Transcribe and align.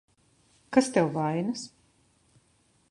Kas 0.73 0.87
tev 0.95 1.07
vainas? 1.19 1.63